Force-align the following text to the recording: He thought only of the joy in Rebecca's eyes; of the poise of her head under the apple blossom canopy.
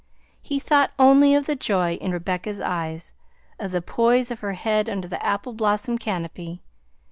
He 0.41 0.57
thought 0.59 0.89
only 0.97 1.35
of 1.35 1.45
the 1.45 1.55
joy 1.55 1.93
in 2.01 2.09
Rebecca's 2.11 2.59
eyes; 2.59 3.13
of 3.59 3.69
the 3.69 3.83
poise 3.83 4.31
of 4.31 4.39
her 4.39 4.53
head 4.53 4.89
under 4.89 5.07
the 5.07 5.23
apple 5.23 5.53
blossom 5.53 5.99
canopy. 5.99 6.63